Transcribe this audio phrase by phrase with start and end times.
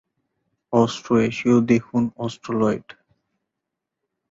[0.73, 2.87] অস্ট্রো-এশীয় দেখুন অস্ট্রোলয়েড।